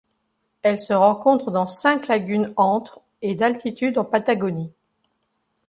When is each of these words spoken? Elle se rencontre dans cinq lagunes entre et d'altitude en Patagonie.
Elle 0.63 0.79
se 0.79 0.95
rencontre 0.95 1.51
dans 1.51 1.67
cinq 1.67 2.07
lagunes 2.07 2.55
entre 2.57 3.01
et 3.21 3.35
d'altitude 3.35 3.99
en 3.99 4.03
Patagonie. 4.03 4.71